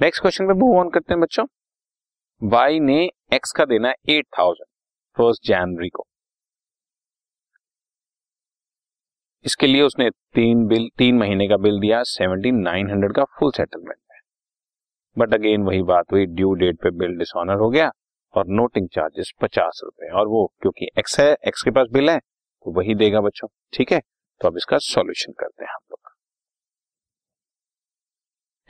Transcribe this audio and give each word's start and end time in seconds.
Next 0.00 0.20
question 0.22 0.46
पे 0.46 0.54
move 0.54 0.78
on 0.78 0.88
करते 0.90 1.12
हैं 1.12 1.20
बच्चों। 1.20 1.44
वाई 2.42 2.78
ने 2.80 2.96
एक्स 3.32 3.52
का 3.52 3.64
देना 3.64 3.88
है 3.88 3.94
एट 4.10 4.26
थाउज़ेंड 4.38 4.66
फ़र्स्ट 5.16 5.46
जनवरी 5.48 5.88
को। 5.88 6.06
इसके 9.44 9.66
लिए 9.66 9.82
उसने 9.82 10.08
तीन 10.10 10.66
बिल, 10.66 10.88
तीन 10.98 11.18
महीने 11.18 11.48
का 11.48 11.56
बिल 11.58 11.80
दिया 11.80 12.02
सेवेंटी 12.04 12.52
नाइन 12.52 12.90
हंड्रेड 12.90 13.14
का 13.16 13.24
फुल 13.38 13.52
सेटलमेंट 13.52 13.98
में। 14.10 14.18
बट 15.16 15.34
अगेन 15.34 15.62
वही 15.62 15.82
बात 15.84 16.12
हुई 16.12 16.26
ड्यू 16.26 16.52
डेट 16.56 16.82
पे 16.82 16.90
बिल 16.98 17.18
डिसऑनर 17.18 17.60
हो 17.60 17.70
गया 17.70 17.90
और 18.34 18.46
नोटिंग 18.50 18.88
चार्जेस 18.94 19.32
पचास 19.42 19.80
रुपए 19.84 20.10
और 20.10 20.28
वो 20.28 20.46
क्योंकि 20.62 20.88
एक्स 20.98 21.18
है 21.20 21.32
एक्स 21.48 21.62
के 21.62 21.70
पास 21.70 21.88
बिल 21.92 22.10
है 22.10 22.18
तो 22.18 22.72
वही 22.72 22.94
देगा 22.96 23.20
बच्चों, 23.22 23.48
ठीक 23.72 23.92
है? 23.92 24.00
तो 24.40 24.48
अब 24.48 24.56
इसका 24.56 24.78
सॉल्यूशन 24.84 25.32
करते 25.32 25.64
हैं 25.64 25.72
हम 25.72 25.80
लोग। 25.90 26.12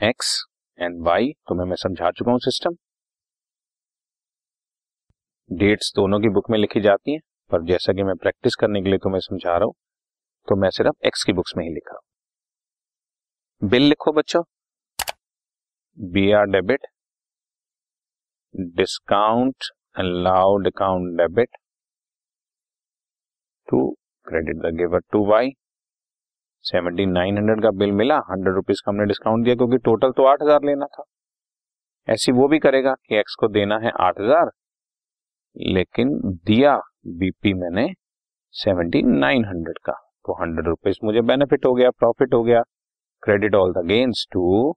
एक्स 0.01 0.43
एंड 0.79 1.01
वाई 1.05 1.31
तुम्हें 1.47 1.67
मैं 1.67 1.75
समझा 1.75 2.11
चुका 2.11 2.31
हूँ 2.31 2.39
सिस्टम 2.39 2.75
डेट्स 5.49 5.91
दोनों 5.95 6.19
की 6.19 6.29
बुक 6.29 6.49
में 6.49 6.57
लिखी 6.57 6.81
जाती 6.81 7.11
हैं, 7.11 7.19
पर 7.51 7.63
जैसा 7.63 7.93
कि 7.93 8.03
मैं 8.03 8.15
प्रैक्टिस 8.15 8.55
करने 8.55 8.81
के 8.81 8.89
लिए 8.89 8.99
तुम्हें 8.99 9.19
समझा 9.19 9.57
रहा 9.57 9.65
हूँ 9.65 9.73
तो 10.47 10.55
मैं 10.55 10.69
सिर्फ़ 10.69 11.07
एक्स 11.07 11.23
की 11.23 11.33
बुक्स 11.33 11.53
में 11.57 11.63
ही 11.65 11.73
लिख 11.73 11.87
रहा 11.89 11.99
हूँ। 13.61 13.69
बिल 13.69 13.83
लिखो 13.83 14.11
बच्चों। 14.11 14.43
B 15.97 16.31
R 16.31 16.45
debit 16.45 16.87
discount 18.75 19.69
allowed 19.99 20.67
account 20.67 21.17
debit 21.17 21.57
to 23.67 23.79
credit 24.27 24.57
the 24.57 24.75
giver 24.77 24.99
to 25.11 25.25
Y 25.25 25.49
seventy 26.65 27.05
nine 27.07 27.37
hundred 27.37 27.61
का 27.63 27.71
बिल 27.73 27.91
मिला, 27.93 28.17
हंड्रेड 28.29 28.55
रुपीज़ 28.55 28.81
का 28.85 28.91
हमने 28.91 29.05
डिस्काउंट 29.05 29.43
दिया 29.45 29.55
क्योंकि 29.55 29.77
टोटल 29.85 30.11
तो 30.11 30.25
आठ 30.25 30.41
हज़ार 30.41 30.63
लेना 30.65 30.85
था। 30.87 31.03
ऐसी 32.07 32.31
वो 32.33 32.47
भी 32.47 32.59
करेगा 32.59 32.93
कि 32.99 33.17
एक्स 33.17 33.35
को 33.39 33.47
देना 33.49 33.77
है 33.79 33.91
आठ 34.01 34.19
हज़ार, 34.21 34.51
लेकिन 35.55 36.09
दिया 36.45 36.75
बीपी 37.19 37.53
मैंने 37.55 37.87
सेवेंटी 38.53 39.01
नाइन 39.03 39.45
हंड्रेड 39.45 39.77
का। 39.85 39.93
तो 40.25 40.33
हंड्रेड 40.41 40.67
रुपीज़ 40.67 40.97
मुझे 41.03 41.21
बेनिफिट 41.23 41.65
हो 41.65 41.73
गया 41.73 41.89
प्रॉफिट 41.91 42.33
हो 42.33 42.43
गया। 42.43 42.61
Credit 43.23 43.55
all 43.55 43.73
the 43.73 43.85
gains 43.87 44.25
to 44.31 44.75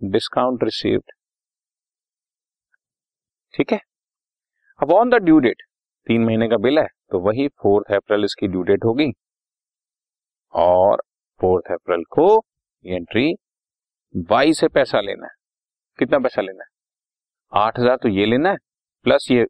discount 0.00 0.64
received 0.64 1.12
ठीक 3.54 3.72
है? 3.72 3.78
अब 4.80 4.92
ऑन 4.92 5.10
द 5.10 5.22
ड्यू 5.24 5.38
डेट 5.40 5.62
तीन 6.06 6.24
महीने 6.24 6.48
का 6.48 6.56
बिल 6.58 6.78
है 6.78 6.86
तो 7.10 7.18
वही 7.20 7.46
फोर्थ 7.62 7.92
अप्रैल 7.94 8.24
इसकी 8.24 8.48
ड्यू 8.48 8.62
डेट 8.64 8.84
होगी। 8.84 9.10
और 10.54 11.02
फोर्थ 11.40 11.72
अप्रैल 11.72 12.02
को 12.10 12.26
एंट्री 12.84 13.32
बाई 14.14 14.52
से 14.54 14.68
पैसा 14.70 15.00
लेना 15.00 15.26
है। 15.26 15.32
कितना 15.98 16.18
पैसा 16.18 16.42
लेना 16.42 16.62
है? 16.62 16.68
आठ 17.52 17.78
हज़ार 17.78 17.96
तो 18.02 18.08
ये 18.10 18.26
लेना 18.26 18.50
है 18.50 18.56
प्लस 19.06 19.26
ये 19.30 19.46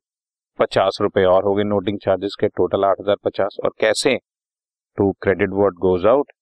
पचास 0.58 0.98
रुपए 1.00 1.25
और 1.27 1.45
हो 1.45 1.55
गए 1.55 1.64
नोटिंग 1.64 1.98
चार्जेस 1.98 2.36
के 2.41 2.48
टोटल 2.50 2.84
आठ 2.84 3.00
हज़ार 3.00 3.17
पचास। 3.25 3.56
और 3.64 3.73
कैसे? 3.80 4.17
To 4.98 5.11
credit 5.23 5.50
word 5.53 5.78
goes 5.80 6.06
out 6.06 6.33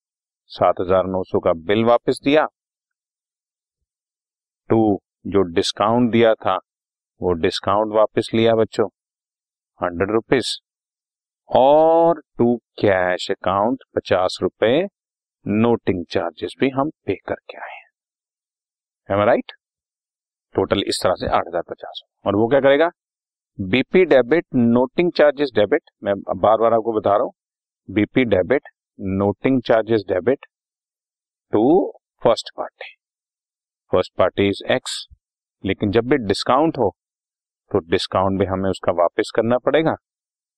सात 0.50 0.80
हज़ार 0.80 1.06
नौ 1.06 1.22
सौ 1.24 1.40
का 1.40 1.52
बिल 1.64 1.84
वापस 1.84 2.20
दिया। 2.24 2.46
टू 4.70 4.98
जो 5.26 5.42
डिस्काउंट 5.52 6.10
दिया 6.12 6.34
था, 6.34 6.56
वो 7.20 7.32
डिस्काउंट 7.34 7.92
वापस 7.94 8.30
लिया 8.34 8.54
बच्चों 8.56 8.88
हंड्रेड 9.80 10.10
रुपीज़ 10.10 10.56
और 11.50 12.20
टू 12.38 12.54
कैश 12.80 13.30
अकाउंट 13.30 13.82
पचास 13.96 14.38
रुपए 14.42 14.76
नोटिंग 15.46 16.04
चार्जेस 16.10 16.54
भी 16.60 16.68
हम 16.70 16.90
पे 17.06 17.14
करके 17.28 17.58
आए 17.58 17.76
हैं। 19.08 19.24
राइट 19.26 19.52
टोटल 20.54 20.82
इस 20.88 21.00
तरह 21.02 21.14
से 21.14 21.28
आठ 21.28 21.46
हज़ार 21.46 21.62
पचास। 21.70 22.02
और 22.26 22.36
वो 22.36 22.46
क्या 22.48 22.60
करेगा? 22.60 22.90
BP 23.58 24.04
debit 24.04 24.44
noting 24.54 25.10
charges 25.12 25.50
debit 25.54 25.90
मैं 26.04 26.14
बार 26.16 26.56
बार 26.58 26.74
आपको 26.74 26.92
बता 26.92 27.10
रहा 27.10 27.22
हूँ। 27.22 27.32
BP 27.88 28.24
debit 28.26 28.68
noting 28.98 29.60
charges 29.62 30.04
debit 30.08 30.46
to 31.52 31.62
first 32.22 32.50
party 32.56 32.94
first 33.92 34.12
party 34.18 34.48
is 34.48 34.62
X 34.72 35.06
लेकिन 35.64 35.90
जब 35.90 36.08
भी 36.08 36.16
डिस्काउंट 36.18 36.78
हो 36.78 36.94
तो 37.70 37.78
डिस्काउंट 37.90 38.38
भी 38.40 38.46
हमें 38.46 38.68
उसका 38.70 38.92
वापस 38.94 39.32
करना 39.36 39.58
पड़ेगा। 39.60 39.94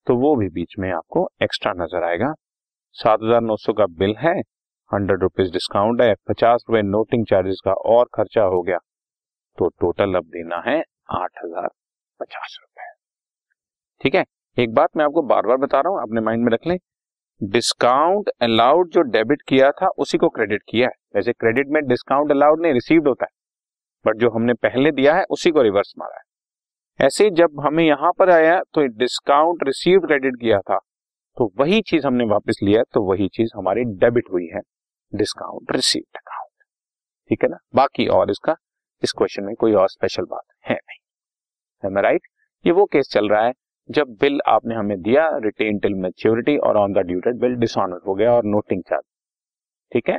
तो 0.06 0.16
वो 0.16 0.34
भी 0.36 0.48
बीच 0.50 0.74
में 0.78 0.90
आपको 0.92 1.28
एक्स्ट्रा 1.42 1.72
नज़र 1.74 2.04
आएगा। 2.04 2.32
सात 2.96 3.22
हज़ार 3.22 3.40
नौ 3.40 3.56
सौ 3.56 3.72
का 3.72 3.86
बिल 3.98 4.14
है 4.18 4.38
हंड्रेड 4.90 5.22
रुपीज़ 5.22 5.52
डिस्काउंट 5.52 6.00
है, 6.00 6.14
पचास 6.28 6.64
रुपए 6.70 6.82
नोटिंग 6.82 7.26
चार्जेस 7.26 7.60
का 7.64 7.72
और 7.72 8.08
खर्चा 8.14 8.42
हो 8.44 8.62
गया। 8.62 8.78
तो 9.58 9.68
टोटल 9.80 10.14
अब 10.14 10.24
देना 10.26 10.62
है 10.66 10.78
आठ 11.12 11.44
हज़ार 11.44 11.68
पचास 12.20 12.56
रुपए। 12.60 12.90
ठीक 14.00 14.14
है, 14.14 14.24
एक 14.56 14.74
बात 14.74 14.96
मैं 14.96 15.04
आपको 15.04 15.22
बार 15.22 15.46
बार 15.46 15.56
बता 15.56 15.80
रहा 15.80 15.92
हूँ, 15.92 16.02
अपने 16.02 16.20
माइंड 16.20 16.44
में 16.44 16.50
रख 16.52 16.66
लें। 16.66 16.76
डिस्काउंट 17.40 18.28
अलाउड 18.42 18.90
जो 18.90 19.02
डेबिट 19.02 19.42
किया 19.42 19.70
था, 19.70 19.86
उसी 19.88 20.18
को 20.18 20.28
क्रेडिट 20.28 20.62
किया 20.68 20.88
है। 20.88 20.94
वैसे 21.14 21.32
क्रेडिट 21.32 21.68
में 21.68 21.82
डिस्काउंट 21.86 22.30
अलाउड 22.30 22.62
नहीं 22.62 22.72
रिसीव्ड 22.72 23.08
होता 23.08 23.24
है। 23.24 23.30
बट 24.04 24.16
जो 24.16 24.30
हमने 24.30 24.54
पहले 24.54 24.90
दिया 24.92 25.14
है, 25.14 25.24
उसी 25.30 25.50
को 25.50 25.62
रिवर्स 25.62 25.92
मारा 25.98 26.16
है। 26.16 26.22
ऐसे 27.02 27.28
जब 27.30 27.60
हमें 27.60 27.82
यहाँ 27.84 28.10
पर 28.18 28.30
आया 28.30 28.60
तो 28.74 28.86
डिस्काउंट 28.98 29.62
रिसीव 29.62 30.00
क्रेडिट 30.00 30.36
किया 30.40 30.58
था 30.60 30.76
तो 31.36 31.50
वही 31.58 31.80
चीज़ 31.82 32.06
हमने 32.06 32.24
वापस 32.24 32.58
लिया 32.62 32.82
तो 32.94 33.02
वही 33.02 33.28
चीज़ 33.28 33.50
हमारी 33.56 33.84
डेबिट 34.00 34.24
हुई 34.32 34.46
है 34.54 34.60
डिस्काउंट 35.12 35.72
रिसीव 35.72 36.02
अकाउंट 36.16 36.64
ठीक 37.30 37.42
है 37.42 37.48
ना? 37.50 37.56
बाकी 37.74 38.06
और 38.08 38.30
इसका, 38.30 38.54
इस 39.02 39.12
क्वेश्चन 39.12 39.44
में 39.44 39.54
कोई 39.54 39.72
और 39.72 39.88
स्पेशल 39.88 40.24
बात 40.24 40.44
है 40.68 40.74
नहीं। 40.74 41.96
है 41.96 42.02
राइट 42.02 42.26
ये 42.64 42.72
वो 42.72 42.84
केस 42.84 43.08
चल 43.12 43.28
रहा 43.28 43.44
है, 43.46 43.52
जब 43.88 44.16
बिल 44.20 44.40
आपने 44.46 44.74
हमें 44.74 45.00
दिया 45.02 45.28
रिटेन 45.44 45.78
टिल 45.78 45.94
मेच्योरिटी 45.94 46.56
और 46.58 46.76
on 46.76 46.92
the 46.92 47.06
due date 47.06 47.38
bill 47.40 47.54
dishonour 47.56 48.00
हो 48.08 48.14
गया 48.14 48.32
और 48.32 48.44
नोटिंग 48.44 48.82
चार्ज 48.82 49.04
ठीक 49.92 50.08
है? 50.08 50.18